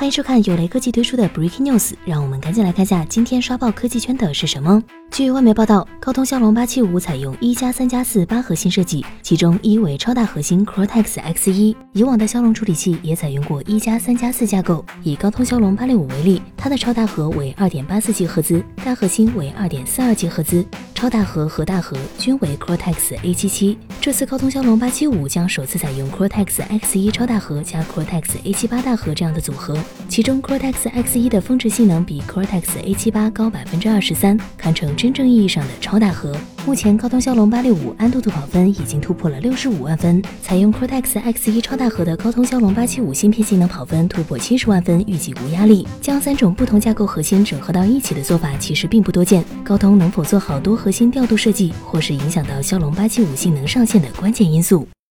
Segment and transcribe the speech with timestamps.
[0.00, 4.82] 欢迎收看有雷科技推出的 Breaking News，让我们赶紧来看下今天刷爆科技圈的是什么。
[5.10, 11.76] 据外媒报道，高通骁龙八七五采用一加三加四八核心设计，其中一为超大核心 Cortex X 一。
[11.92, 14.82] 以往的骁龙处理器也采用过一加三加四架构。
[15.02, 20.64] 以高通骁龙八六五为例，它的超大核为二点八四 G 赫兹，大核心为二点四二 G 赫兹，
[21.00, 23.78] 超大核和大核均为 Cortex A 七七。
[24.02, 29.78] 这次高通骁龙八七五将首次采用 Cortex X1 超大核加 Cortex A 七八大核这样的组合。
[30.10, 36.36] 其中 Cortex X1 的峰值性能比 Cortex A78 高百分之二十三，堪称真正意义上的超大核。
[36.66, 45.88] 目前高通骁龙八六五安兔兔跑分已经突破了六十五万分，采用 Cortex X1 超大核的高通骁龙八七五芯片性能跑分突破七十万分，预计无压力。
[46.02, 54.88] 将三种不同架构核心整合到一起的做法其实并不多见，高通能否做好多核核心调度设计，或是影响到骁龙八七五性能上限的关键因素。